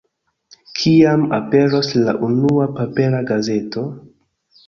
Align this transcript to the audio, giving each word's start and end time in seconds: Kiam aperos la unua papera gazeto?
Kiam 0.77 1.25
aperos 1.37 1.91
la 2.07 2.15
unua 2.29 2.67
papera 2.79 3.23
gazeto? 3.33 3.85